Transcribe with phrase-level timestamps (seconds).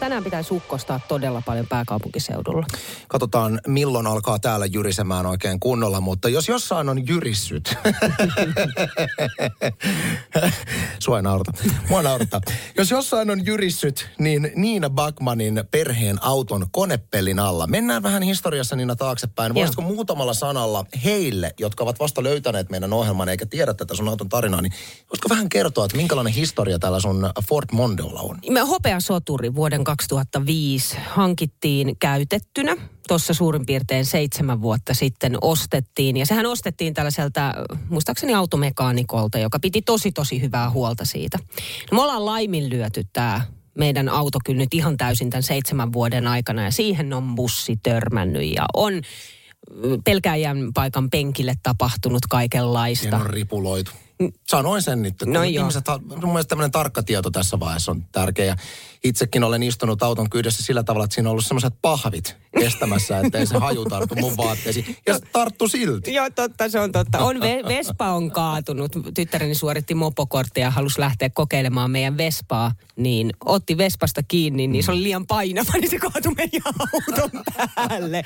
[0.00, 2.66] Tänään pitäisi ukkostaa todella paljon pääkaupunkiseudulla.
[3.08, 7.74] Katsotaan, milloin alkaa täällä jyrisemään oikein kunnolla, mutta jos jossain on jyrissyt.
[10.98, 11.52] Sua ei naurata.
[11.88, 12.40] Mua naurata.
[12.76, 17.66] Jos jossain on jyrissyt, niin Niina Backmanin perheen auton konepellin alla.
[17.66, 19.54] Mennään vähän historiassa Niina taaksepäin.
[19.54, 24.28] Voisitko muutamalla sanalla heille, jotka ovat vasta löytäneet meidän ohjelman eikä tiedä tätä sun auton
[24.28, 24.72] tarinaa, niin
[25.10, 28.38] voisitko vähän kertoa, että minkälainen historia tällä sun Ford Mondeolla on?
[28.68, 32.76] Hopea soturi vuoden 2005 hankittiin käytettynä.
[33.08, 36.16] Tuossa suurin piirtein seitsemän vuotta sitten ostettiin.
[36.16, 37.54] Ja sehän ostettiin tällaiselta,
[37.88, 41.38] muistaakseni automekaanikolta, joka piti tosi tosi hyvää huolta siitä.
[41.90, 43.40] No, me ollaan laiminlyöty tämä
[43.78, 46.64] meidän auto kyllä nyt ihan täysin tämän seitsemän vuoden aikana.
[46.64, 49.02] Ja siihen on bussi törmännyt ja on
[50.04, 53.02] pelkäjän paikan penkille tapahtunut kaikenlaista.
[53.02, 53.90] Siihen on ripuloitu.
[54.48, 55.14] Sanoin sen nyt.
[55.26, 55.62] No joo.
[55.62, 55.84] ihmiset,
[56.20, 58.56] mun mielestä tämmöinen tarkka tieto tässä vaiheessa on tärkeä.
[59.04, 63.46] Itsekin olen istunut auton kyydessä sillä tavalla, että siinä on ollut semmoiset pahvit estämässä, ettei
[63.46, 64.96] se haju tarttu mun vaatteisiin.
[65.06, 66.14] Ja se tarttu silti.
[66.14, 67.18] Joo, totta, se on totta.
[67.18, 68.92] On Ve- Vespa on kaatunut.
[69.14, 72.72] Tyttäreni suoritti mopokorttia ja halusi lähteä kokeilemaan meidän Vespaa.
[72.96, 77.42] Niin otti Vespasta kiinni, niin se oli liian painava, niin se kaatui meidän auton
[77.74, 78.22] päälle.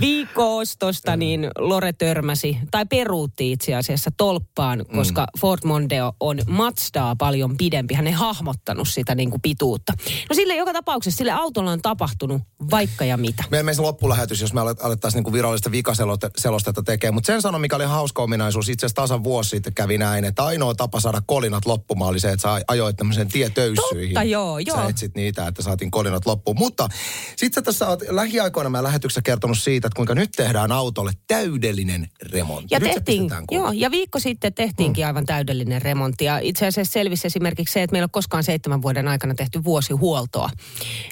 [0.00, 5.07] Viikko-ostosta niin Lore törmäsi, tai peruutti itse asiassa tolppaan, koska
[5.40, 7.94] Ford Mondeo on Mazdaa paljon pidempi.
[7.94, 9.92] Hän ei hahmottanut sitä niin kuin pituutta.
[10.30, 13.44] No sille joka tapauksessa, sille autolla on tapahtunut vaikka ja mitä.
[13.50, 17.14] Meillä menisi loppulähetys, jos me alet- alettaisiin niinku virallista vikaselostetta tekemään.
[17.14, 20.44] Mutta sen sanon, mikä oli hauska ominaisuus, itse asiassa tasan vuosi sitten kävi näin, että
[20.44, 24.14] ainoa tapa saada kolinat loppumaan oli se, että sä ajoit tämmöisen tietöyssyihin.
[24.14, 24.76] Totta, joo, joo.
[24.76, 26.58] Sä etsit niitä, että saatiin kolinat loppuun.
[26.58, 26.88] Mutta
[27.36, 32.08] sit sä tässä oot lähiaikoina meidän lähetyksessä kertonut siitä, että kuinka nyt tehdään autolle täydellinen
[32.22, 32.74] remontti.
[32.74, 34.54] Ja nyt tehtiin, joo, ja viikko sitten
[34.98, 36.24] tehtiinkin aivan täydellinen remontti.
[36.24, 40.50] Ja itse asiassa selvisi esimerkiksi se, että meillä on koskaan seitsemän vuoden aikana tehty vuosihuoltoa.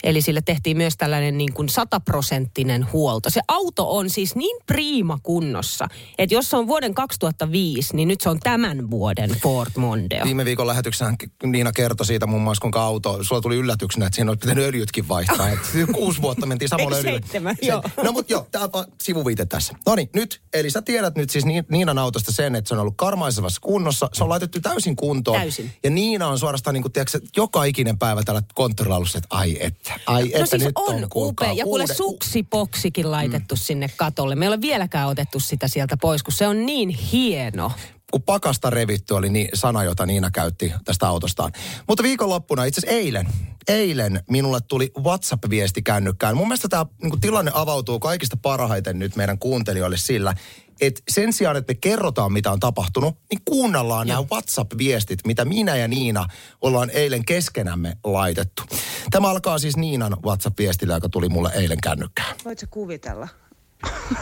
[0.04, 3.30] Eli sille tehtiin myös tällainen niin kuin sataprosenttinen huolto.
[3.30, 5.88] Se auto on siis niin priima kunnossa,
[6.18, 10.24] että jos se on vuoden 2005, niin nyt se on tämän vuoden Ford Mondeo.
[10.24, 11.12] Viime viikon lähetyksessä
[11.44, 15.08] Niina kertoi siitä muun muassa, kuinka auto, sulla tuli yllätyksenä, että siinä olisi pitänyt öljytkin
[15.08, 15.48] vaihtaa.
[15.94, 17.18] Kuusi vuotta mentiin samalla öljyllä.
[17.18, 17.56] seitsemän?
[17.60, 17.82] Se- Joo.
[18.02, 19.74] No mutta joo, tää on sivuviite tässä.
[19.86, 22.80] No niin, nyt, eli sä tiedät nyt siis Ni- Niinan autosta sen, että se on
[22.80, 24.08] ollut karmaisevassa kunnossa.
[24.12, 25.40] Se on laitettu täysin kuntoon.
[25.40, 25.72] Täysin.
[25.84, 29.56] Ja Niina on suorastaan niin kuin, tiedätkö, joka ikinen päivä tällä konttorilla ollut että ai
[29.60, 31.58] että, ai että No siis nyt on, on, kuulkaa, upea.
[31.58, 33.58] Ja kuule kuude- suksipoksikin laitettu mm.
[33.58, 34.34] sinne katolle.
[34.34, 37.72] Me ei ole vieläkään otettu sitä sieltä pois, kun se on niin hieno.
[38.10, 41.52] kun pakasta revitty oli niin, sana, jota Niina käytti tästä autostaan.
[41.88, 43.28] Mutta viikonloppuna, itse asiassa eilen,
[43.68, 46.36] eilen minulle tuli WhatsApp-viesti kännykkään.
[46.36, 50.34] Mun mielestä tämä niin tilanne avautuu kaikista parhaiten nyt meidän kuuntelijoille sillä,
[50.80, 55.76] että sen sijaan, että me kerrotaan, mitä on tapahtunut, niin kuunnellaan nämä WhatsApp-viestit, mitä minä
[55.76, 56.26] ja Niina
[56.62, 58.62] ollaan eilen keskenämme laitettu.
[59.10, 62.36] Tämä alkaa siis Niinan WhatsApp-viestillä, joka tuli mulle eilen kännykkään.
[62.44, 63.28] Voit sä kuvitella?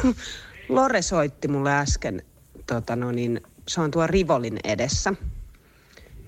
[0.69, 2.23] Lore soitti mulle äsken,
[2.67, 5.15] tota no niin, se on tuo Rivolin edessä.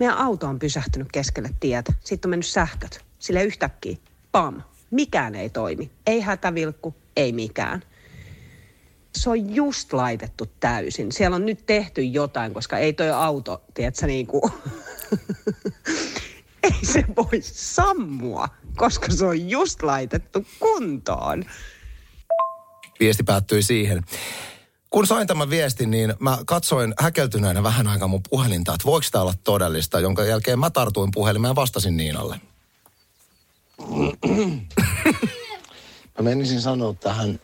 [0.01, 1.93] Meidän auto on pysähtynyt keskelle tietä.
[2.05, 3.05] Sitten on mennyt sähköt.
[3.19, 3.97] Sille yhtäkkiä,
[4.33, 5.91] pam, mikään ei toimi.
[6.07, 7.83] Ei hätävilkku, ei mikään.
[9.17, 11.13] Se on just laitettu täysin.
[11.13, 14.43] Siellä on nyt tehty jotain, koska ei toi auto, tiedätkö, niin kuin...
[16.63, 21.45] ei se voi sammua, koska se on just laitettu kuntoon.
[23.01, 24.05] viesti päättyi siihen.
[24.91, 29.23] Kun sain tämän viestin, niin mä katsoin häkeltyneenä vähän aikaa mun puhelinta, että voiko tämä
[29.23, 32.41] olla todellista, jonka jälkeen mä tartuin puhelimeen ja vastasin Niinalle.
[36.19, 37.41] mä menisin sanoa tähän,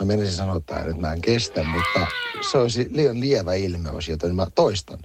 [0.00, 2.06] mä menisin sanoa tähän, että mä en kestä, mutta
[2.50, 4.98] se olisi liian lievä ilmeys, joten mä toistan.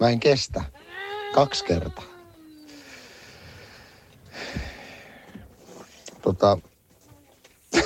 [0.00, 0.64] Mä en kestä.
[1.34, 2.04] Kaksi kertaa.
[6.22, 6.58] Tota,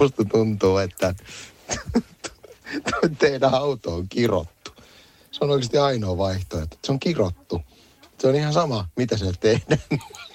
[0.00, 1.14] musta tuntuu, että
[3.18, 4.70] teidän auto on kirottu.
[5.30, 6.76] Se on oikeasti ainoa vaihtoehto.
[6.84, 7.60] Se on kirottu.
[8.18, 9.80] Se on ihan sama, mitä se tehdään.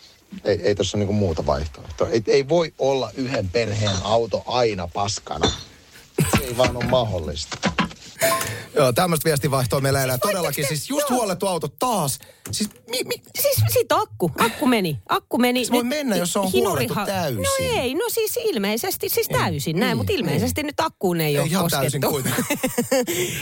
[0.44, 2.10] Ei, ei tuossa niinku muuta vaihtoehtoa.
[2.10, 5.52] Ei, ei voi olla yhden perheen auto aina paskana.
[6.38, 7.58] Se ei vaan ole mahdollista.
[8.76, 10.18] Joo, tämmöistä viestivaihtoa meillä elää.
[10.18, 12.20] Todellakin, siis just huolettu auto taas.
[12.52, 15.66] Siis mi, mi, Siis siitä akku, akku meni, akku meni.
[15.66, 17.42] Se voi Nyt mennä, jos se on huolettu täysin.
[17.44, 21.40] No ei, no siis ilmeisesti, siis täysin näin, niin, mutta ilmeisesti nyt akkuun ei, Ei
[21.40, 22.22] ole ihan koskettu.
[22.24, 22.46] täysin.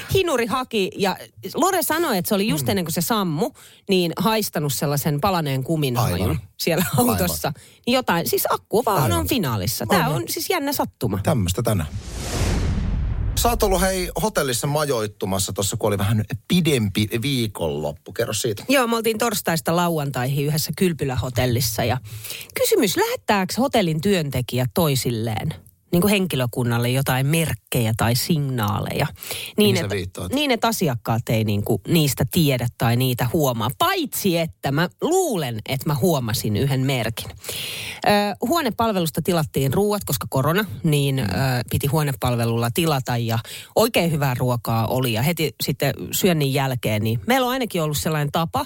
[0.13, 1.17] Hinuri haki ja
[1.53, 3.51] Lore sanoi, että se oli just ennen kuin se sammu,
[3.89, 6.19] niin haistanut sellaisen palaneen kumin Aivan.
[6.19, 7.53] hajun siellä autossa.
[7.85, 9.19] Niin jotain, siis akku vaan Aivan.
[9.19, 9.85] on finaalissa.
[9.85, 10.15] Tämä Aivan.
[10.21, 11.19] on siis jännä sattuma.
[11.23, 11.89] tämmöistä tänään.
[13.41, 18.11] Sä oot ollut hei hotellissa majoittumassa tuossa, kun oli vähän pidempi viikonloppu.
[18.13, 18.63] Kerro siitä.
[18.69, 21.97] Joo, me oltiin torstaista lauantaihin yhdessä kylpylähotellissa ja
[22.59, 25.68] kysymys, lähettääkö hotellin työntekijät toisilleen?
[25.91, 29.07] Niin kuin henkilökunnalle jotain merkkejä tai signaaleja.
[29.57, 29.95] Niin, että,
[30.31, 33.69] niin, että asiakkaat ei niin kuin niistä tiedä tai niitä huomaa.
[33.77, 37.29] Paitsi, että mä luulen, että mä huomasin yhden merkin.
[37.29, 38.09] Ö,
[38.47, 41.23] huonepalvelusta tilattiin ruuat, koska korona, niin ö,
[41.71, 43.39] piti huonepalvelulla tilata ja
[43.75, 45.13] oikein hyvää ruokaa oli.
[45.13, 48.65] Ja heti sitten syönnin jälkeen, niin meillä on ainakin ollut sellainen tapa,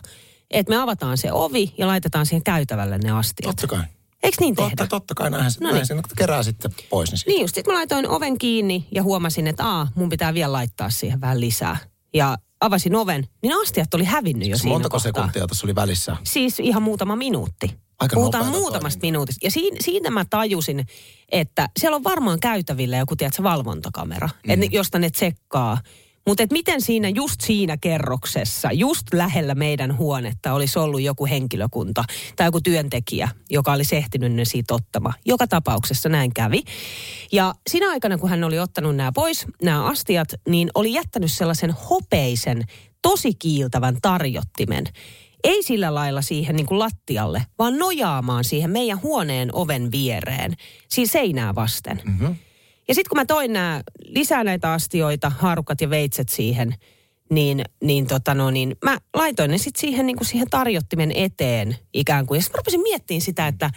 [0.51, 3.55] että me avataan se ovi ja laitetaan siihen käytävälle ne astiat.
[3.55, 3.83] Totta kai.
[4.23, 4.69] Eikö niin tehdä?
[4.69, 5.87] Totta, totta kai näinhän, No niin.
[5.87, 7.11] sen kerää sitten pois.
[7.11, 10.51] Niin, Niin just, sit mä laitoin oven kiinni ja huomasin, että aa, mun pitää vielä
[10.51, 11.77] laittaa siihen vähän lisää.
[12.13, 15.11] Ja avasin oven, niin astiat oli hävinnyt jo siinä Montako kohtaa.
[15.13, 16.17] sekuntia tässä oli välissä?
[16.23, 17.83] Siis ihan muutama minuutti.
[17.99, 19.07] Aika Puhutaan muutamasta toimintaa.
[19.07, 19.45] minuutista.
[19.45, 20.85] Ja siinä, siinä mä tajusin,
[21.31, 24.51] että siellä on varmaan käytävillä joku, tiedätkö, valvontakamera, mm.
[24.63, 25.77] et, josta ne tsekkaa.
[26.27, 32.03] Mutta miten siinä, just siinä kerroksessa, just lähellä meidän huonetta olisi ollut joku henkilökunta
[32.35, 35.15] tai joku työntekijä, joka olisi ehtinyt ne siitä ottamaan.
[35.25, 36.63] Joka tapauksessa näin kävi.
[37.31, 41.71] Ja siinä aikana, kun hän oli ottanut nämä pois, nämä astiat, niin oli jättänyt sellaisen
[41.89, 42.63] hopeisen,
[43.01, 44.85] tosi kiiltävän tarjottimen
[45.43, 50.53] ei sillä lailla siihen niin kuin lattialle, vaan nojaamaan siihen meidän huoneen oven viereen,
[50.89, 52.01] siis seinää vasten.
[52.05, 52.35] Mm-hmm.
[52.87, 56.75] Ja sitten kun mä toin nää, lisää näitä astioita, haarukat ja veitset siihen,
[57.29, 61.75] niin, niin, tota no, niin mä laitoin ne sitten siihen, niin kuin siihen tarjottimen eteen
[61.93, 62.37] ikään kuin.
[62.37, 63.69] Ja sitten mä rupesin miettimään sitä, että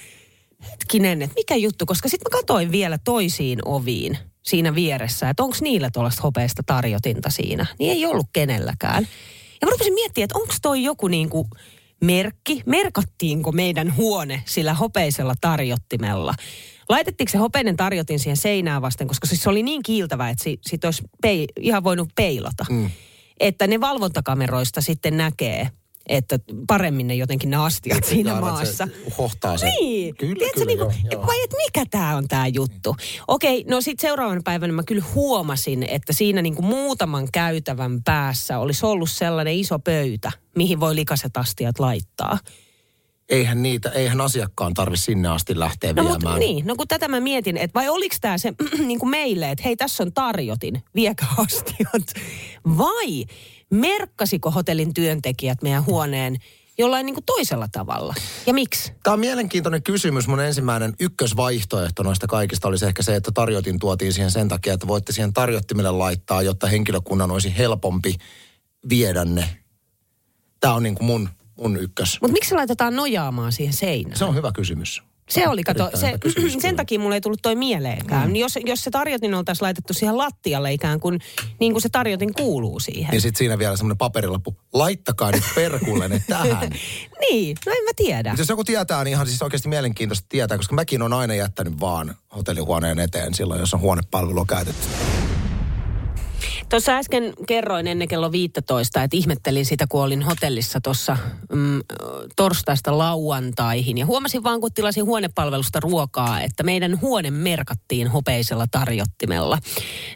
[0.71, 5.57] hetkinen, että mikä juttu, koska sitten mä katoin vielä toisiin oviin siinä vieressä, että onko
[5.61, 7.67] niillä tuollaista hopeista tarjotinta siinä.
[7.79, 9.09] Niin ei ollut kenelläkään.
[9.61, 11.49] Ja mä rupesin miettimään, että onko toi joku niinku
[12.05, 16.35] merkki, merkattiinko meidän huone sillä hopeisella tarjottimella.
[16.89, 20.59] Laitettiinko se hopeinen tarjotin siihen seinään vasten, koska siis se oli niin kiiltävä, että si,
[20.63, 22.67] sit olisi pei, ihan voinut peilata.
[22.71, 22.91] Mm.
[23.41, 25.71] Että ne valvontakameroista sitten näkee,
[26.09, 28.87] että paremmin ne jotenkin ne astiat siinä Aivan, maassa.
[28.87, 29.67] Se hohtaa se.
[29.67, 30.17] Niin.
[30.17, 31.27] Kyllä, Tiedätkö, kyllä, niin kuin, joo.
[31.27, 32.97] vai et mikä tämä on tämä juttu?
[33.29, 38.59] Okei, no sitten seuraavana päivänä mä kyllä huomasin, että siinä niin kuin muutaman käytävän päässä
[38.59, 42.39] olisi ollut sellainen iso pöytä, mihin voi likaset astiat laittaa.
[43.29, 46.21] Eihän niitä, eihän asiakkaan tarvi sinne asti lähteä No viemään.
[46.23, 48.53] mutta niin, no kun tätä mä mietin, että vai oliko tämä se
[48.87, 52.03] niin kuin meille, että hei tässä on tarjotin, viekää astiat.
[52.79, 53.25] Vai
[53.71, 56.37] merkkasiko hotellin työntekijät meidän huoneen
[56.79, 58.15] jollain niin kuin toisella tavalla?
[58.47, 58.93] Ja miksi?
[59.03, 60.29] Tämä on mielenkiintoinen kysymys.
[60.29, 64.87] Mun ensimmäinen ykkösvaihtoehto noista kaikista olisi ehkä se, että tarjotin tuotiin siihen sen takia, että
[64.87, 68.15] voitte siihen tarjottimelle laittaa, jotta henkilökunnan olisi helpompi
[68.89, 69.57] viedä ne.
[70.61, 72.19] Tämä on niin kuin mun, mun ykkös.
[72.21, 74.19] Mutta miksi se laitetaan nojaamaan siihen seinään?
[74.19, 75.03] Se on hyvä kysymys.
[75.31, 76.77] Se oli, kato, se, kysymys sen kyllä.
[76.77, 78.29] takia mulle ei tullut toi mieleenkään.
[78.29, 78.37] Mm.
[78.37, 81.21] Jos, jos se tarjotin oltaisiin laitettu siihen lattialle ikään kuin,
[81.61, 83.15] niin kuin se tarjotin kuuluu siihen.
[83.15, 84.57] Ja sitten siinä vielä semmoinen paperilappu.
[84.73, 86.71] Laittakaa nyt perkulle ne tähän.
[87.31, 88.31] Niin, no en mä tiedä.
[88.31, 91.81] Mut jos joku tietää, niin ihan siis oikeasti mielenkiintoista tietää, koska mäkin on aina jättänyt
[91.81, 94.87] vaan hotellihuoneen eteen silloin, jos on huonepalvelua käytetty.
[96.69, 101.17] Tuossa äsken kerroin ennen kello 15, että ihmettelin sitä, kun olin hotellissa tuossa
[101.53, 101.81] mm,
[102.37, 103.99] torstaista lauantaihin.
[103.99, 109.59] Ja huomasin vaan, kun tilasin huonepalvelusta ruokaa, että meidän huone merkattiin hopeisella tarjottimella.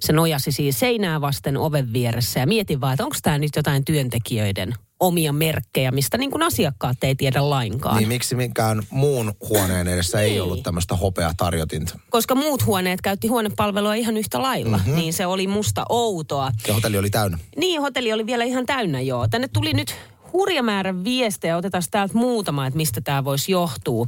[0.01, 3.85] Se nojasi siis seinää vasten oven vieressä ja mietin vaan, että onko tämä nyt jotain
[3.85, 7.97] työntekijöiden omia merkkejä, mistä niin kuin asiakkaat ei tiedä lainkaan.
[7.97, 10.43] Niin miksi minkään muun huoneen edessä ei Niin.
[10.43, 11.99] ollut tämmöistä hopeatarjotinta?
[12.11, 14.95] Koska muut huoneet käytti huonepalvelua ihan yhtä lailla, mm-hmm.
[14.95, 16.53] niin se oli musta outoa.
[16.69, 17.39] Ja hotelli oli täynnä.
[17.57, 19.29] Niin, hotelli oli vielä ihan täynnä joo.
[19.29, 19.95] Tänne tuli nyt
[20.33, 21.57] hurja määrä viestejä.
[21.57, 24.07] Otetaan täältä muutama, että mistä tämä voisi johtua.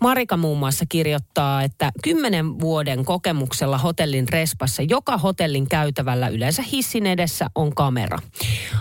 [0.00, 7.06] Marika muun muassa kirjoittaa, että kymmenen vuoden kokemuksella hotellin respassa joka hotellin käytävällä yleensä hissin
[7.06, 8.18] edessä on kamera.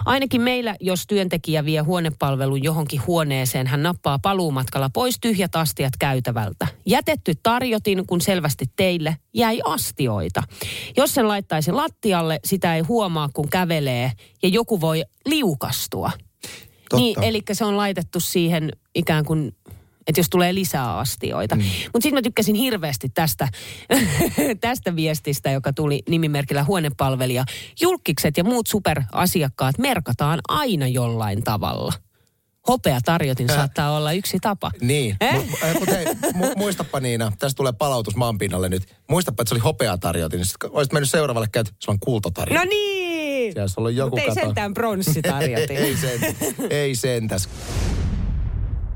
[0.05, 6.67] Ainakin meillä, jos työntekijä vie huonepalvelun johonkin huoneeseen, hän nappaa paluumatkalla pois tyhjät astiat käytävältä.
[6.85, 10.43] Jätetty tarjotin, kun selvästi teille jäi astioita.
[10.97, 14.11] Jos sen laittaisi lattialle, sitä ei huomaa, kun kävelee
[14.43, 16.11] ja joku voi liukastua.
[16.89, 16.97] Totta.
[16.97, 19.55] Niin, eli se on laitettu siihen ikään kuin,
[20.07, 21.55] että jos tulee lisää astioita.
[21.55, 21.61] Mm.
[21.61, 23.47] Mutta sitten mä tykkäsin hirveästi tästä,
[24.61, 27.45] tästä viestistä, joka tuli nimimerkillä huonepalvelija.
[27.81, 31.93] Julkikset ja muut superasiakkaat merkataan aina jollain tavalla.
[32.67, 33.55] Hopea tarjotin Äh.
[33.55, 34.71] saattaa olla yksi tapa.
[34.81, 35.33] Niin, Eh?
[35.49, 38.83] mutta mut hei, mu, muistapa Niina, tästä tulee palautus maanpinnalle nyt.
[39.09, 42.59] Muistapa, että se oli hopeatarjotin, niin sit olisit mennyt seuraavalle käyt, se on kultatarjotin.
[42.59, 43.08] No niin!
[43.51, 44.41] Siellä olisi ollut joku Mutta ei kato.
[44.41, 45.77] sentään pronssitarjotin.
[45.85, 46.35] ei, sen,
[46.69, 47.49] ei sentäs.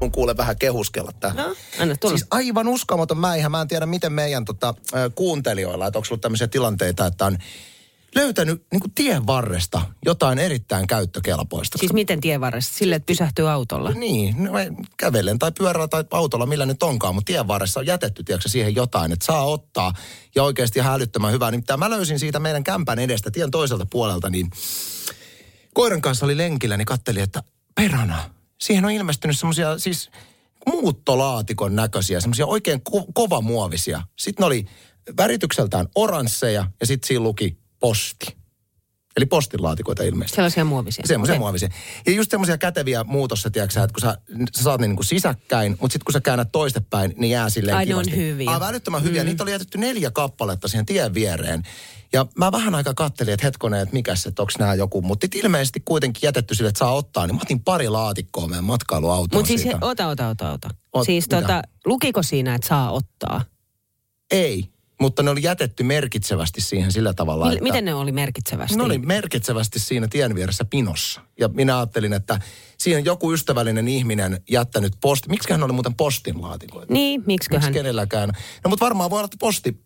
[0.02, 1.34] Mun kuule vähän kehuskella tää.
[1.34, 2.18] No, anna tulla.
[2.18, 3.50] Siis aivan uskomaton mäihä.
[3.50, 4.74] Mä en tiedä, miten meidän tota,
[5.16, 7.38] kuuntelijoilla, että onko ollut tämmöisiä tilanteita, että on
[8.16, 11.78] löytänyt niin kuin tien varresta jotain erittäin käyttökelpoista.
[11.78, 12.74] Siis miten tievarressa?
[12.74, 13.92] Sille, että pysähtyy autolla?
[13.92, 14.52] Niin, no,
[14.98, 18.76] kävellen tai pyörällä tai autolla, millä nyt onkaan, mutta tien varressa on jätetty tiedätkö, siihen
[18.76, 19.94] jotain, että saa ottaa
[20.36, 21.52] ja oikeasti ihan älyttömän hyvää.
[21.52, 24.50] Nimittäin mä löysin siitä meidän kämpän edestä, tien toiselta puolelta, niin
[25.74, 27.44] koiran kanssa oli lenkillä, niin kattelin, että
[27.76, 28.30] perana,
[28.62, 30.12] siihen on ilmestynyt semmoisia siis
[30.68, 34.02] muuttolaatikon näköisiä, semmoisia oikein ko- kovamuovisia.
[34.20, 34.66] Sitten ne oli
[35.18, 38.26] väritykseltään oransseja ja sitten siinä luki posti.
[39.18, 40.36] Eli postilaatikoita ilmeisesti.
[40.36, 41.04] Sellaisia muovisia.
[41.08, 41.40] Semmoisia Okei.
[41.40, 41.70] muovisia.
[42.06, 44.18] Ja just semmoisia käteviä muutossa, tiedätkö että kun sä,
[44.58, 47.78] sä saat ne niin kuin sisäkkäin, mutta sitten kun sä käännät toistepäin, niin jää silleen
[47.78, 48.16] Ai, on kivasti.
[48.16, 48.52] hyviä.
[48.52, 49.24] Aivan älyttömän hyviä.
[49.24, 51.64] Niitä oli jätetty neljä kappaletta siihen tien viereen.
[52.14, 55.02] Ja mä vähän aikaa kattelin, että hetkonen, että mikäs, että onko nämä joku.
[55.02, 57.28] Mutta ilmeisesti kuitenkin jätetty sille, että saa ottaa.
[57.28, 60.70] Niin mä otin pari laatikkoa meidän matkailuautoon Mutta siis, he, ota, ota, ota, ota.
[60.98, 61.42] Ot- siis mitä?
[61.42, 63.46] tota, lukiko siinä, että saa ottaa?
[64.32, 64.73] Ei,
[65.04, 67.64] mutta ne oli jätetty merkitsevästi siihen sillä tavalla, Mil, että...
[67.64, 68.78] miten ne oli merkitsevästi?
[68.78, 71.22] Ne oli merkitsevästi siinä tien vieressä pinossa.
[71.40, 72.40] Ja minä ajattelin, että
[72.78, 75.30] siinä on joku ystävällinen ihminen jättänyt posti.
[75.30, 76.94] Miksi hän oli muuten postin laatikoita?
[76.94, 77.74] Niin, Miksi miksiköhän?
[77.74, 78.30] kenelläkään?
[78.64, 79.78] No mutta varmaan voi olla, että posti...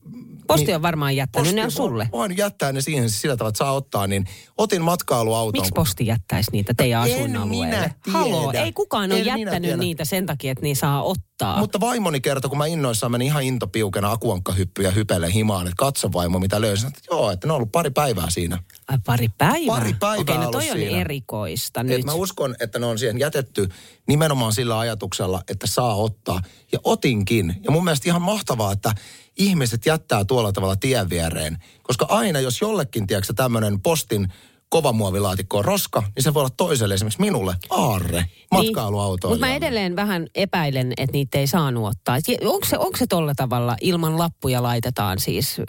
[0.47, 2.09] Posti niin- on varmaan jättänyt ne on sulle.
[2.11, 4.07] Voin jättää ne siihen siis sillä tavalla, että saa ottaa.
[4.07, 4.25] Niin
[4.57, 5.61] otin matkailuauton.
[5.61, 7.93] Miksi posti jättäisi niitä teidän En asuinalueelle?
[8.13, 11.59] Haloo, ei kukaan ole En jättänyt niitä sen takia, että niin saa ottaa.
[11.59, 16.39] Mutta vaimoni kertoi, kun mä innoissaan menin ihan intopiukena akuankkahyppyjä hypelle himaan, että katso vaimo
[16.39, 16.87] mitä löysin.
[16.87, 18.63] Että joo, että ne on ollut pari päivää siinä.
[18.87, 19.77] Ai, pari päivää?
[19.77, 21.01] Pari päivää Okei, no toi on siinä.
[21.01, 22.05] erikoista Et nyt.
[22.05, 23.69] mä uskon, että ne on siihen jätetty
[24.07, 26.41] nimenomaan sillä ajatuksella, että saa ottaa.
[26.71, 27.55] Ja otinkin.
[27.63, 28.93] Ja mun mielestä ihan mahtavaa, että
[29.37, 31.57] ihmiset jättää tuolla tavalla tien viereen.
[31.83, 34.33] Koska aina, jos jollekin, tiedätkö tämmöinen postin
[34.69, 39.33] kovamuovilaatikko on roska, niin se voi olla toiselle esimerkiksi minulle aarre matkailuautoon.
[39.33, 39.53] Mutta Niin.
[39.53, 42.17] mä edelleen vähän epäilen, että niitä ei saanut ottaa.
[42.45, 45.61] Onko se, onko se tolla tavalla ilman lappuja laitetaan siis?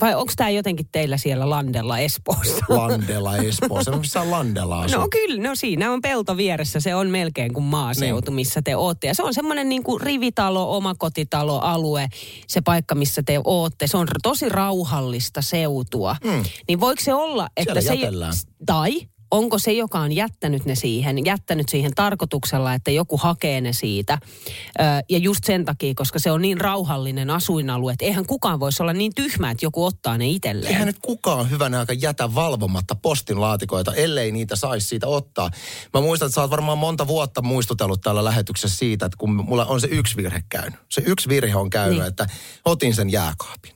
[0.00, 2.64] Vai onko tämä jotenkin teillä siellä Landella Espoossa?
[2.68, 3.96] Landella Espoossa.
[3.96, 5.00] Missä Landella asuu?
[5.00, 6.80] No kyllä, no siinä on pelto vieressä.
[6.80, 9.06] Se on melkein kuin maaseutu, missä te ootte.
[9.06, 12.08] Ja se on semmoinen niin kuin rivitalo, omakotitalo, alue,
[12.46, 13.86] se paikka, missä te ootte.
[13.86, 16.16] Se on tosi rauhallista seutua.
[16.24, 16.42] Mm.
[16.68, 17.94] Niin voiko se olla, että Siellä se...
[18.00, 18.32] jätellään.
[18.66, 23.72] Tai onko se, joka on jättänyt ne siihen, jättänyt siihen tarkoituksella, että joku hakee ne
[23.72, 24.18] siitä.
[25.08, 28.92] Ja just sen takia, koska se on niin rauhallinen asuinalue, että eihän kukaan voisi olla
[28.92, 30.72] niin tyhmä, että joku ottaa ne itselleen.
[30.72, 35.50] Eihän nyt kukaan hyvänä aika jätä valvomatta postin laatikoita, ellei niitä saisi siitä ottaa.
[35.94, 39.64] Mä muistan, että sä oot varmaan monta vuotta muistutellut täällä lähetyksessä siitä, että kun mulla
[39.64, 40.80] on se yksi virhe käynyt.
[40.88, 42.08] Se yksi virhe on käynyt, Niin.
[42.08, 42.26] että
[42.64, 43.72] otin sen jääkaapin.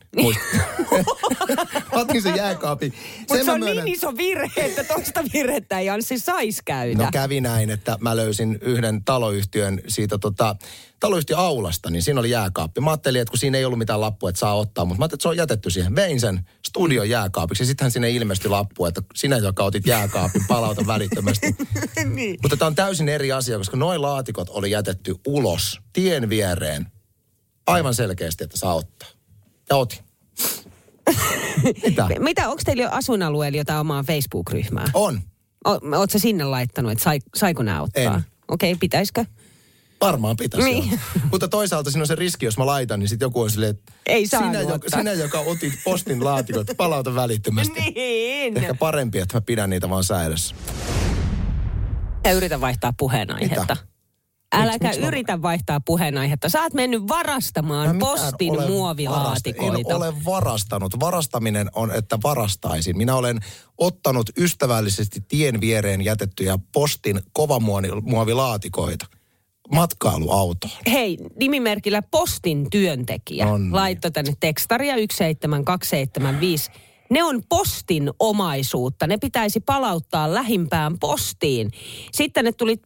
[1.93, 2.95] Otin sen jääkaapin.
[3.19, 7.05] Mutta se on myönnän- niin iso virhe, että toista virhettä ei Anssi saisi käydä.
[7.05, 10.57] No kävi näin, että mä löysin yhden taloyhtiön siitä tota,
[11.01, 12.81] taloyhtiön aulasta, niin siinä oli jääkaappi.
[12.81, 15.17] Mä ajattelin, että kun siinä ei ollut mitään lappua, että saa ottaa, mutta mä ajattelin,
[15.17, 15.95] että se on jätetty siihen.
[15.95, 20.87] Vein sen studion jääkaapiksi ja sittenhän sinne ilmestyi lappu, että sinä, joka otit jääkaapin, palauta
[20.87, 21.57] välittömästi.
[22.15, 22.39] niin.
[22.43, 26.87] Mutta tämä on täysin eri asia, koska noin laatikot oli jätetty ulos tien viereen
[27.67, 29.09] aivan selkeästi, että saa ottaa.
[29.71, 29.99] Ja otin.
[31.87, 32.09] Mitä?
[32.19, 34.87] Mitä, onko teillä jo asuinalueella jotain omaa Facebook-ryhmää?
[34.95, 35.21] On.
[35.65, 38.23] Oletko sinne laittanut, että sai, saiko nämä ottaa?
[38.49, 39.25] Okei, okay, pitäisikö?
[40.01, 41.01] Varmaan pitäisi Niin.
[41.31, 43.93] Mutta toisaalta siinä on se riski, jos mä laitan, niin sitten joku on silleen, että
[44.07, 47.81] Ei sinä, joka, sinä, joka otit postin laatikot, palauta välittömästi.
[47.81, 48.57] Niin.
[48.57, 50.55] Ehkä parempi, että mä pidän niitä vaan säilössä.
[52.25, 53.61] Ja yritä vaihtaa puheenaihetta.
[53.61, 53.90] Mitä?
[54.55, 56.49] Äläkä miksi mä- yritä vaihtaa puheenaihetta.
[56.49, 59.73] Sä oot mennyt varastamaan Mä mitään postin ole muovilaatikoita.
[59.73, 61.01] varasta- En ole varastanut.
[61.01, 62.97] Varastaminen on, että varastaisin.
[62.97, 63.39] Minä olen
[63.79, 69.07] ottanut ystävällisesti tien viereen jätettyjä postin kovamuovilaatikoita
[69.75, 70.73] matkailuautoon.
[70.93, 73.75] Hei, nimimerkillä postin työntekijä On niin.
[73.77, 76.71] laittoi tänne tekstaria 17275.
[77.11, 79.07] Ne on postin omaisuutta.
[79.07, 81.71] Ne pitäisi palauttaa lähimpään postiin.
[82.13, 82.77] Sitten ne tuli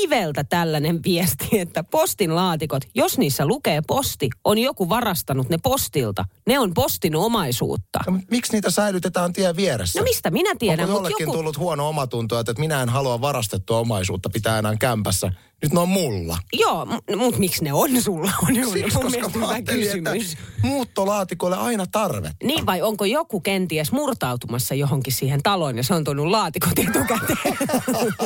[0.00, 6.24] Piveltä tällainen viesti, että postin laatikot, jos niissä lukee posti, on joku varastanut ne postilta.
[6.46, 7.98] Ne on postin omaisuutta.
[8.06, 10.00] No, miksi niitä säilytetään tien vieressä?
[10.00, 11.36] No mistä minä tiedän, Onko mutta jollekin joku...
[11.36, 15.32] tullut huono omatunto, että minä en halua varastettua omaisuutta pitää enää kämpässä.
[15.62, 16.38] Nyt ne on mulla.
[16.52, 18.32] Joo, mutta miksi ne on sulla?
[18.42, 20.32] On, on Siksi, mun koska mielestä hyvä kysymys.
[20.32, 22.46] että muuttolaatikoille aina tarvetta.
[22.46, 27.58] Niin vai onko joku kenties murtautumassa johonkin siihen taloon ja se on tuonut laatikot etukäteen?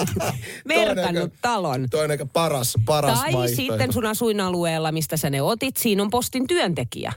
[0.64, 1.86] Merkannut talon.
[1.90, 3.56] Toinen paras, paras Tai vaihtoehto.
[3.56, 7.12] sitten sun asuinalueella, mistä sä ne otit, siinä on postin työntekijä.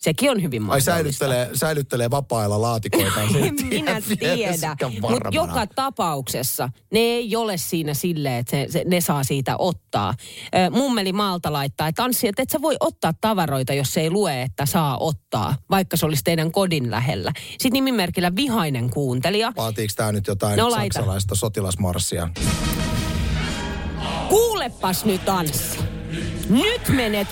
[0.00, 0.92] Sekin on hyvin Ai mahdollista.
[0.92, 3.20] säilyttelee, säilyttelee vapailla laatikoita.
[3.22, 9.00] En minä tiedä, mutta joka tapauksessa ne ei ole siinä silleen, että se, se, ne
[9.00, 10.14] saa siitä ottaa.
[10.70, 14.42] Mummeli maalta laittaa, että Anssi, että et sä voi ottaa tavaroita, jos se ei lue,
[14.42, 17.32] että saa ottaa, vaikka se olisi teidän kodin lähellä.
[17.50, 19.52] Sitten nimimerkillä vihainen kuuntelija.
[19.56, 20.94] Vaatiiko tämä nyt jotain No laita.
[20.94, 22.28] saksalaista sotilasmarssia?
[24.28, 25.78] Kuulepas nyt Anssi.
[26.48, 27.28] Nyt menet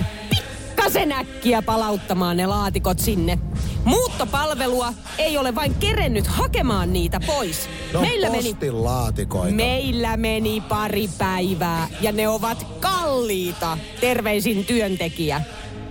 [0.89, 3.39] pikkasen äkkiä palauttamaan ne laatikot sinne.
[3.85, 7.69] Muuttopalvelua ei ole vain kerennyt hakemaan niitä pois.
[7.93, 9.55] No Meillä meni laatikoita.
[9.55, 13.79] Meillä meni pari päivää ja ne ovat kalliita.
[14.01, 15.43] Terveisin työntekijä.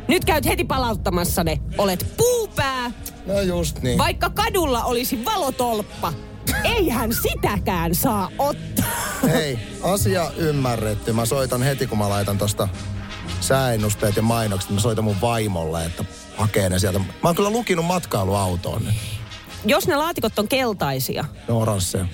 [0.07, 1.59] Nyt käyt heti palauttamassa ne.
[1.77, 2.91] Olet puupää,
[3.25, 3.97] No just niin.
[3.97, 6.13] vaikka kadulla olisi valotolppa.
[6.63, 8.85] Eihän sitäkään saa ottaa.
[9.27, 11.13] Hei, asia ymmärretty.
[11.13, 12.67] Mä soitan heti, kun mä laitan tosta
[13.41, 14.71] sääennusteet ja mainokset.
[14.71, 16.05] Mä soitan mun vaimolle, että
[16.37, 16.99] hakee ne sieltä.
[16.99, 18.93] Mä oon kyllä lukinut matkailuautoon ne.
[19.65, 21.25] Jos ne laatikot on keltaisia.
[21.47, 22.05] Ne on oransseja.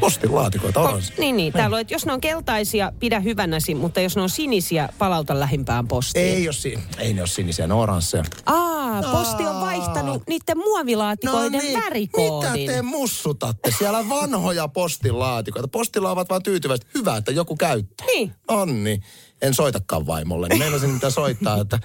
[0.00, 1.20] Postin laatikoita, oransseja.
[1.20, 1.52] Niin, niin.
[1.52, 5.40] Täällä on, että jos ne on keltaisia, pidä hyvänäsi, mutta jos ne on sinisiä, palauta
[5.40, 6.26] lähimpään postiin.
[6.26, 6.66] Ei, jos
[6.98, 8.24] ei ne ole sinisiä, ne on oransseja.
[8.46, 12.48] Aa, posti on vaihtanut niiden muovilaatikoiden värikoodin.
[12.48, 13.74] No niin, mitä te mussutatte?
[13.78, 15.68] Siellä vanhoja postilaatikoita.
[15.68, 16.86] Postilla ovat vaan tyytyväiset.
[16.94, 18.06] Hyvä, että joku käyttää.
[18.06, 18.34] Niin.
[18.48, 19.00] Onni.
[19.42, 20.48] En soitakaan vaimolle.
[20.48, 21.78] Niin meinasin niitä soittaa, että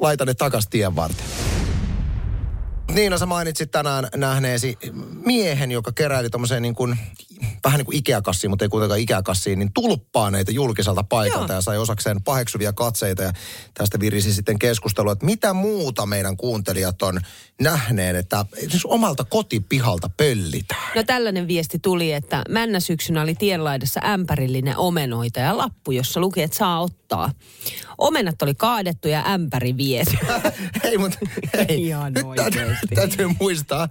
[0.00, 1.26] laita ne takas tien varten.
[2.92, 4.78] Niina, sä mainitsit tänään nähneesi
[5.26, 6.98] miehen, joka keräili tommoseen niin kuin,
[7.64, 11.58] vähän niin kuin Ikea-kassiin, mutta ei kuitenkaan Ikea-kassiin, niin tulppaaneita julkiselta paikalta Joo.
[11.58, 13.22] ja sai osakseen paheksuvia katseita.
[13.22, 13.32] Ja
[13.74, 17.20] tästä virisi sitten keskustelua, että mitä muuta meidän kuuntelijat on
[17.60, 20.92] nähneet, että siis omalta kotipihalta pöllitään.
[20.94, 26.42] No tällainen viesti tuli, että männä syksynä oli tienlaidassa ämpärillinen omenoita ja lappu, jossa luki,
[26.42, 27.30] että saa ottaa.
[27.98, 30.16] Omenat oli kaadettu ja ämpäri viety.
[30.84, 31.18] Hei, mutta
[31.68, 33.88] hei, Ihan nyt täytyy, täytyy muistaa,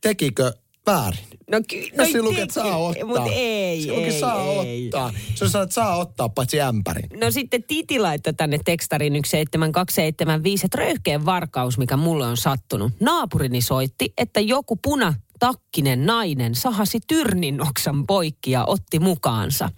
[0.00, 0.52] tekikö
[0.86, 1.24] väärin?
[1.50, 3.06] No, ky- No, siinä lukee, että saa ottaa.
[3.06, 4.86] Mutta ei, Siinä lukee, ei, saa ei.
[4.86, 5.12] ottaa.
[5.34, 7.08] Se sanoo, että saa ottaa, paitsi ämpärin.
[7.20, 12.92] No sitten Titi laittoi tänne tekstarin 17275, että röyhkeä varkaus, mikä mulle on sattunut.
[13.00, 19.68] Naapurini soitti, että joku puna takkinen nainen sahasi tyrninnoksan poikki ja otti mukaansa.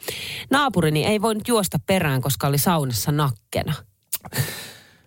[0.51, 3.75] Naapurini ei voinut juosta perään, koska oli saunassa nakkena.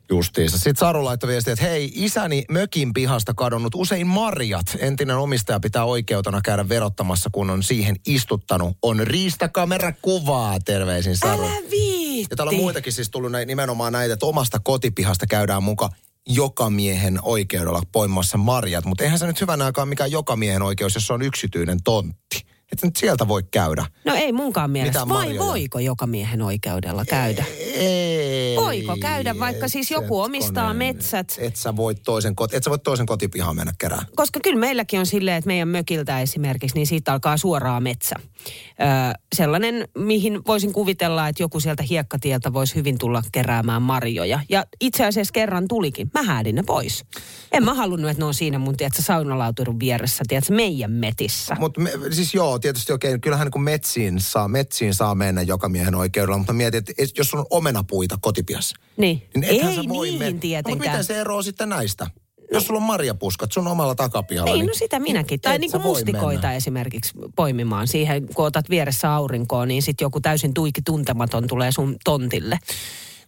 [0.09, 0.57] Justiinsa.
[0.57, 4.65] Sitten Saru laittoi viestiä, että hei, isäni mökin pihasta kadonnut usein marjat.
[4.79, 8.77] Entinen omistaja pitää oikeutena käydä verottamassa, kun on siihen istuttanut.
[8.81, 11.43] On riistakamera kuvaa, terveisin Saru.
[11.43, 12.27] Älä viitti.
[12.29, 15.89] Ja täällä on muitakin siis tullut näin, nimenomaan näitä, että omasta kotipihasta käydään muka
[16.27, 18.85] joka miehen oikeudella poimassa marjat.
[18.85, 22.54] Mutta eihän se nyt hyvänä aikaan mikään joka miehen oikeus, jos se on yksityinen tontti.
[22.75, 23.85] Että nyt sieltä voi käydä.
[24.05, 24.99] No ei munkaan mielestä.
[24.99, 25.39] Vai marjoja.
[25.39, 27.45] voiko joka miehen oikeudella käydä?
[27.75, 28.55] Ei.
[28.55, 31.35] Voiko käydä, vaikka siis joku omistaa metsät?
[31.39, 34.05] Et sä voit toisen, et sä voit toisen kotipihaan mennä kerään.
[34.15, 38.15] Koska kyllä meilläkin on silleen, että meidän mökiltä esimerkiksi, niin siitä alkaa suoraan metsä.
[38.19, 38.87] Öö,
[39.35, 44.39] sellainen, mihin voisin kuvitella, että joku sieltä hiekkatieltä voisi hyvin tulla keräämään marjoja.
[44.49, 46.11] Ja itse asiassa kerran tulikin.
[46.13, 47.05] Mä häädin ne pois.
[47.51, 51.55] En mä halunnut, että ne on siinä mun, tiedätkö, saunalauturun vieressä, tiedätkö, meidän metissä.
[51.59, 55.95] Mutta siis joo, tietysti okei, kyllähän niin kuin metsiin saa, metsiin saa mennä joka miehen
[55.95, 59.23] oikeudella, mutta mietin, että et- jos on omenapuita kotipihassa, Niin.
[59.35, 60.29] niin Ei sä voi niihin mennä.
[60.29, 60.91] No, mutta tietenkään.
[60.91, 62.07] miten se eroaa sitten näistä?
[62.51, 64.51] Jos sulla on marjapuskat sun omalla takapihalla.
[64.51, 65.41] Ei, niin no sitä minäkin.
[65.41, 66.53] Tai niin kuin mustikoita mennä.
[66.55, 71.95] esimerkiksi poimimaan siihen, kun otat vieressä aurinkoon, niin sitten joku täysin tuiki tuntematon tulee sun
[72.03, 72.59] tontille.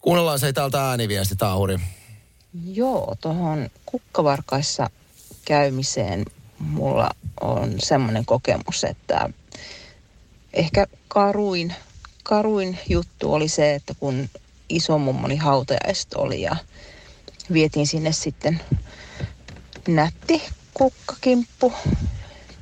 [0.02, 1.78] Kuunnellaan se täältä ääniviesti, Taahuri.
[2.66, 4.90] Joo, tuohon kukkavarkaissa
[5.46, 6.26] käymiseen
[6.60, 7.10] mulla
[7.42, 9.30] on semmoinen kokemus, että
[10.54, 11.74] ehkä karuin,
[12.24, 14.30] karuin juttu oli se, että kun
[14.70, 16.56] isomummoni hautajaiset oli ja
[17.54, 18.62] vietiin sinne sitten
[19.88, 20.42] nätti
[20.74, 21.74] kukkakimppu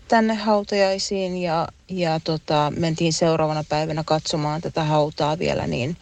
[0.08, 5.98] tänne hautajaisiin ja, ja tota, mentiin seuraavana päivänä katsomaan tätä hautaa vielä, niin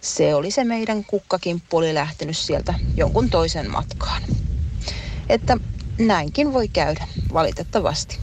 [0.00, 4.22] se oli se meidän kukkakimppu oli lähtenyt sieltä jonkun toisen matkaan.
[5.28, 5.56] Että
[5.98, 8.18] näinkin voi käydä, valitettavasti.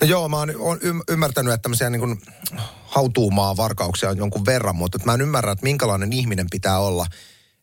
[0.00, 2.20] No joo, mä oon, oon ym- ymmärtänyt, että tämmöisiä niin
[2.86, 7.06] hautuumaa varkauksia on jonkun verran, mutta mä en ymmärrä, että minkälainen ihminen pitää olla,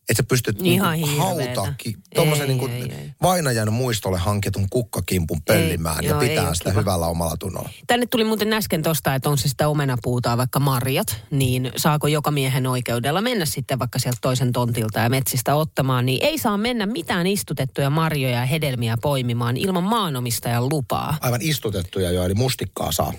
[0.09, 1.23] että sä pystyt Ihan niin hirveetä.
[1.55, 3.11] hautaakin, tuommoisen Ei, niin ei, ei.
[3.21, 6.79] vainajan muistolle hankitun kukkakimpun pöllimään ja joo, ei pitää sitä kiva.
[6.81, 7.69] hyvällä omalla tunnolla.
[7.87, 12.31] Tänne tuli muuten äsken tosta, että on se sitä omenapuutaa vaikka marjat, niin saako joka
[12.31, 16.85] miehen oikeudella mennä sitten vaikka sieltä toisen tontilta ja metsistä ottamaan, niin ei saa mennä
[16.85, 21.17] mitään istutettuja marjoja ja hedelmiä poimimaan ilman maanomistajan lupaa.
[21.21, 23.13] Aivan istutettuja jo, eli mustikkaa saa.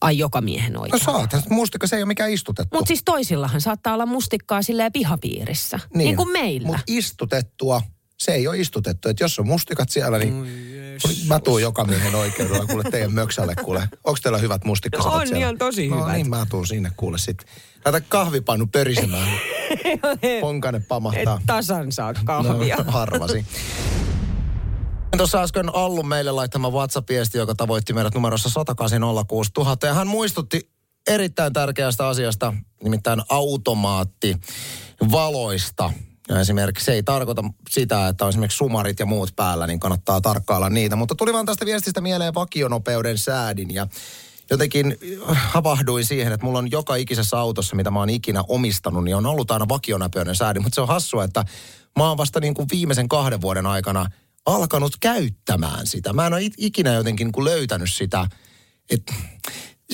[0.00, 1.04] Ai joka miehen No oikein.
[1.04, 2.76] saat, mustikka se ei ole mikään istutettu.
[2.76, 5.80] Mutta siis toisillahan saattaa olla mustikkaa silleen pihapiirissä.
[5.94, 6.66] Niin, niin kuin meillä.
[6.66, 7.82] Mutta istutettua,
[8.18, 9.08] se ei ole istutettu.
[9.08, 10.34] Että jos on mustikat siellä, niin
[11.28, 13.88] mä tuun joka miehen oikeudella kuule teidän möksälle kuule.
[14.04, 15.40] Onko teillä hyvät mustikkasadat On siellä?
[15.40, 16.12] ihan tosi no, hyvät.
[16.16, 17.46] niin mä tuun sinne kuule sitten.
[17.84, 19.28] Laita kahvipannu pörisemään.
[20.40, 21.40] Ponkanen Et pamahtaa.
[21.46, 22.76] tasan saa kahvia.
[22.76, 23.46] No, harvasi.
[25.16, 29.76] Tuossa äsken Allun meille laittama WhatsApp-viesti, joka tavoitti meidät numerossa 10806 000.
[29.82, 30.70] Ja hän muistutti
[31.08, 32.52] erittäin tärkeästä asiasta,
[32.82, 34.36] nimittäin automaatti
[35.10, 35.92] valoista.
[36.28, 40.20] Ja esimerkiksi se ei tarkoita sitä, että on esimerkiksi sumarit ja muut päällä, niin kannattaa
[40.20, 40.96] tarkkailla niitä.
[40.96, 43.86] Mutta tuli vaan tästä viestistä mieleen vakionopeuden säädin ja
[44.50, 49.16] jotenkin havahduin siihen, että mulla on joka ikisessä autossa, mitä mä oon ikinä omistanut, niin
[49.16, 50.62] on ollut aina vakionopeuden säädin.
[50.62, 51.44] Mutta se on hassua, että
[51.98, 54.06] mä oon vasta niin kuin viimeisen kahden vuoden aikana
[54.46, 56.12] alkanut käyttämään sitä.
[56.12, 58.28] Mä en ole ikinä jotenkin niin löytänyt sitä,
[58.90, 59.14] että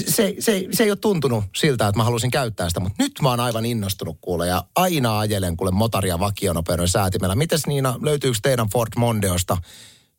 [0.08, 3.28] se, se, se ei ole tuntunut siltä, että mä halusin käyttää sitä, mutta nyt mä
[3.30, 7.34] oon aivan innostunut kuule ja aina ajelen kuule motaria vakionopeuden säätimellä.
[7.34, 9.56] Mites Niina, löytyykö teidän Ford Mondeosta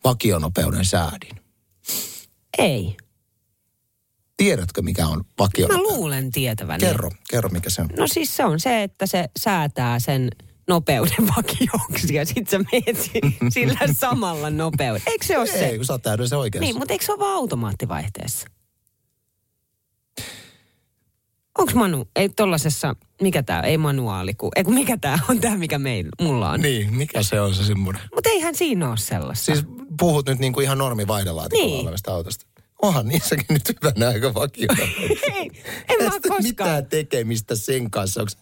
[0.03, 1.39] vakionopeuden säädin?
[2.57, 2.97] Ei.
[4.37, 5.97] Tiedätkö mikä on Mä vakionopeuden?
[5.97, 6.79] luulen tietäväni.
[6.79, 7.89] Kerro, kerro mikä se on.
[7.97, 10.29] No siis se on se, että se säätää sen
[10.67, 14.99] nopeuden vakioksi ja sit sä meet si- sillä samalla nopeudella.
[15.07, 15.65] Eikö se ole se?
[15.65, 16.65] Ei, kun sä oot täydellisen oikeassa.
[16.65, 18.47] Niin, mutta eikö se ole vaan automaattivaihteessa?
[21.57, 25.57] Onko manu, ei tollasessa, mikä tää, ei manuaali, kun, ei kun mikä tää on tää,
[25.57, 26.61] mikä meillä, mulla on.
[26.61, 28.01] Niin, mikä se on se semmoinen?
[28.15, 29.45] Mutta eihän siinä ole sellaista.
[29.45, 29.65] Siis
[29.99, 31.81] puhut nyt niin kuin ihan normivaihdelaatikolla Niin.
[31.83, 32.45] olevasta autosta.
[32.81, 34.67] Onhan niissäkin nyt hyvänä aika vakio.
[35.35, 35.51] ei,
[35.89, 36.43] en mä koskaan.
[36.43, 38.21] mitään tekemistä sen kanssa.
[38.21, 38.37] Onko se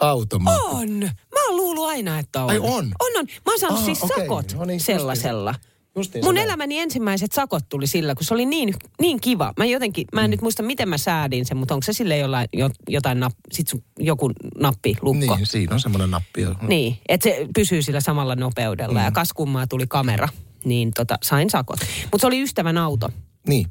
[0.00, 0.66] automaatti?
[0.66, 1.00] On.
[1.34, 2.50] Mä oon luullut aina, että on.
[2.50, 2.68] Ai on?
[2.68, 2.84] On,
[3.18, 3.26] on.
[3.46, 4.16] Mä oon saanut Aa, siis okei.
[4.16, 5.54] sakot No niin, sellaisella.
[5.96, 6.46] Justiinsa Mun näin.
[6.48, 9.52] elämäni ensimmäiset sakot tuli sillä, kun se oli niin, niin kiva.
[9.58, 12.48] Mä jotenkin, mä en nyt muista miten mä säädin sen, mutta onko se sille jollain,
[12.52, 15.36] jo, jotain nap, sit sun, joku nappi, lukko.
[15.36, 16.40] Niin, siinä on semmoinen nappi.
[16.42, 16.54] jo.
[16.68, 19.04] Niin, että se pysyy sillä samalla nopeudella Mm.
[19.04, 20.28] ja kas kummaa tuli kamera,
[20.64, 21.78] niin tota, sain sakot.
[22.02, 23.08] Mutta se oli ystävän auto.
[23.48, 23.66] Niin.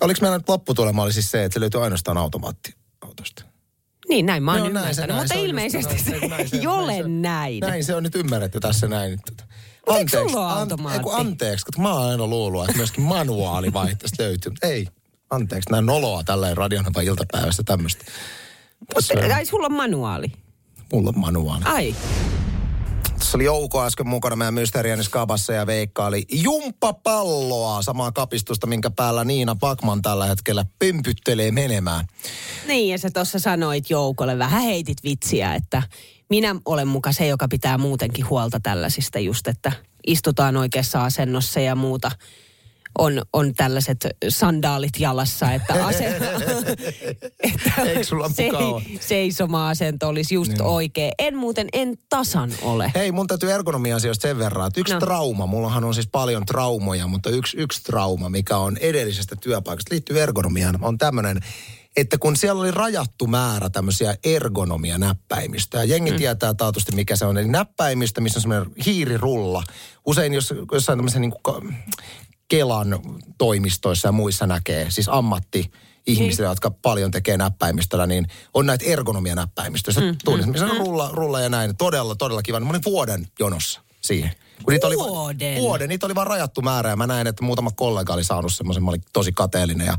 [0.00, 3.44] Oliko meillä nyt lopputulema oli siis se, että se löytyy ainoastaan automaatti autosta?
[4.08, 6.48] Niin, näin mä oon Joo, näin se- ymmärtänyt, näin mutta se ilmeisesti se, näin- näin
[6.48, 7.22] se- ei näin ole se on.
[7.22, 7.60] näin.
[7.60, 9.20] Näin se on nyt ymmärretty tässä näin.
[9.88, 11.08] Mut eikö sulla ole an- automaatti?
[11.08, 14.50] ei anteeksi, kun mä oon aina luullut, että myöskin manuaalivaihteesta löytyy.
[14.50, 14.86] Mutta ei,
[15.30, 18.04] anteeksi, näin noloa tälleen radionova iltapäivästä tämmöistä.
[18.80, 19.00] Mutta
[19.44, 20.32] sulla on manuaali.
[20.92, 21.64] Mulla on manuaali.
[21.64, 21.94] Ai,
[23.18, 28.90] Tässä oli Jouko äsken mukana meidän Mysterianis Kabassa ja Veikka oli jumppapalloa, samaa kapistusta, minkä
[28.90, 32.06] päällä Niina Pakman tällä hetkellä pömpyttelee menemään.
[32.66, 35.82] Niin, ja sä tuossa sanoit Joukolle, vähän heitit vitsiä, että
[36.30, 39.72] minä olen muka se, joka pitää muutenkin huolta tällaisista just, että
[40.06, 42.10] istutaan oikeassa asennossa ja muuta.
[42.98, 46.14] On, on tällaiset sandaalit jalassa, että, asen,
[47.54, 48.82] että Eikö sulla ole?
[49.00, 50.62] seisoma-asento olisi just Niin.
[50.62, 51.12] oikein.
[51.18, 52.92] En muuten, en tasan ole.
[52.94, 55.00] Hei, mun täytyy ergonomia-asioista sen verran, että yksi No.
[55.00, 60.20] trauma, mullahan on siis paljon traumoja, mutta yksi, yksi trauma, mikä on edellisestä työpaikasta, liittyy
[60.20, 61.40] ergonomiaan, on tämmöinen,
[61.96, 66.16] että kun siellä oli rajattu määrä tämmöisiä ergonomia-näppäimistöjä, ja jengi mm.
[66.16, 69.62] tietää taatusti mikä se on, eli näppäimistö, missä on semmoinen hiirirulla.
[70.06, 71.74] Usein jos, jossain tämmöisen niin kuin
[72.48, 72.98] Kelan
[73.38, 75.70] toimistoissa ja muissa näkee, siis ammatti
[76.06, 80.00] ihmisillä, jotka paljon tekee näppäimistöllä, niin on näitä ergonomia-näppäimistöjä.
[80.00, 81.76] Mm, tunnet, missä on rulla, rulla ja näin.
[81.76, 82.60] Todella, todella kiva.
[82.60, 84.30] Mä olin vuoden jonossa siihen.
[84.62, 85.58] Kun niitä oli, Vuoden?
[85.58, 85.88] vuoden.
[85.88, 88.84] Niitä oli vaan rajattu määrä ja mä näin, että muutama kollega oli saanut semmoisen.
[88.84, 89.98] Mä olin tosi kateellinen ja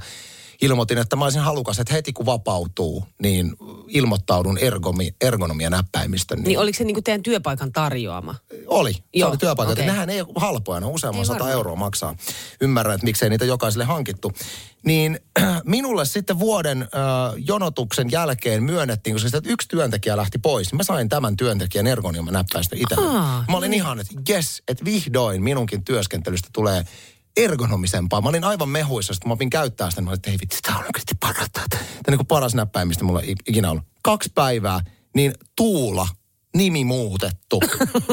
[0.62, 3.56] ilmoitin, että mä olisin halukas, että heti kun vapautuu, niin
[3.88, 6.42] ilmoittaudun ergomi, ergonomia-näppäimistön.
[6.42, 8.36] Niin oliko se niinku teidän työpaikan tarjoama?
[8.68, 8.94] Oli.
[8.94, 9.74] Se Joo, oli työpaikka.
[9.74, 9.84] okei.
[9.84, 9.94] Okay.
[9.94, 12.16] Nehän ei ole halpoja, ne useamman sata euroa maksaa.
[12.62, 14.32] Ymmärrän, että miksei niitä jokaiselle hankittu.
[14.86, 15.20] Niin
[15.66, 16.88] minulle sitten vuoden äh,
[17.38, 20.72] jonotuksen jälkeen myönnettiin, koska sitä, että yksi työntekijä lähti pois.
[20.72, 22.96] niin Mä sain tämän työntekijän ergonomia näppäistä itse.
[23.50, 26.84] Mä olin ihan, että jes, että vihdoin minunkin työskentelystä tulee
[27.38, 28.22] ergonomisempaa.
[28.22, 30.02] Mä olin aivan mehuissa, että mä opin käyttää sitä.
[30.02, 31.62] Mä olin, että ei vitsi, tää on oikeasti parasta.
[31.70, 33.84] Tämä on niin paras näppäimistä mulla on ikinä ollut.
[34.04, 34.80] Kaksi päivää,
[35.16, 36.08] niin Tuula,
[36.56, 37.62] nimi muutettu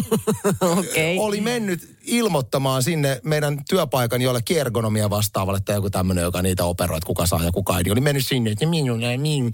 [0.79, 1.19] Okei.
[1.19, 6.97] oli mennyt ilmoittamaan sinne meidän työpaikan jollekin ergonomia vastaavalle tai joku tämmöinen, joka niitä operoi,
[6.99, 7.83] että kuka saa ja kuka ei.
[7.83, 9.53] Niin Oli mennyt sinne, että minun, min,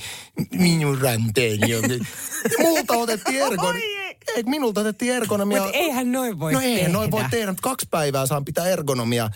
[0.54, 1.82] minun ranteeni on.
[2.58, 3.82] multa otettiin ergonomia.
[4.36, 5.62] Ei, minulta otettiin ergonomia.
[5.62, 6.92] Mutta eihän noin voi No eihän tehdä.
[6.92, 9.30] noin voi tehdä, mutta kaksi päivää saan pitää ergonomia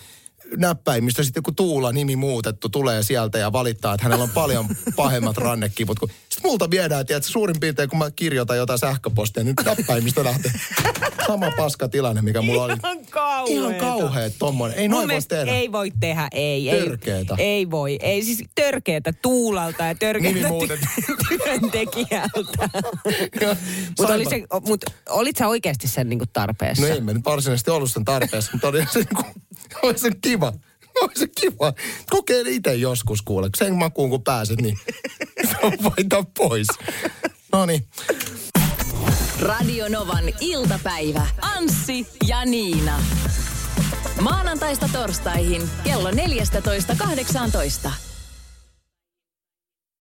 [0.56, 5.36] näppäimistä sitten joku Tuula nimi muutettu tulee sieltä ja valittaa, että hänellä on paljon pahemmat
[5.36, 5.98] rannekivut.
[5.98, 6.08] Kun...
[6.08, 10.52] Sitten multa viedään, että suurin piirtein kun mä kirjoitan jotain sähköpostia, niin näppäimistä lähtee
[11.26, 12.72] sama paska tilanne, mikä mulla oli.
[12.72, 13.52] Ihan kauheeta.
[13.52, 14.78] Ihan kauhea tommonen.
[14.78, 15.52] Ei noin voi tehdä.
[15.52, 16.70] ei voi tehdä, ei.
[16.70, 17.34] Törkeetä.
[17.38, 17.98] Ei, ei voi.
[18.02, 22.68] Ei siis törkeetä Tuulalta ja törkeetä ty- työntekijältä.
[23.98, 26.82] Mutta oli se, mut, olit sä oikeasti sen niinku tarpeessa?
[26.82, 29.22] No ei me nyt varsinaisesti ollut sen tarpeessa, mutta oli se, niinku,
[29.82, 30.52] oli se kiva.
[31.00, 31.72] Oli se kiva.
[32.10, 33.50] Kokeile itse joskus kuule.
[33.58, 34.78] Sen makuun kun pääset, niin
[35.50, 35.56] se
[36.16, 36.66] on pois.
[37.52, 37.86] No niin.
[39.40, 41.26] Radio Novan iltapäivä.
[41.40, 43.00] Anssi ja Niina.
[44.20, 46.16] Maanantaista torstaihin kello 14.18.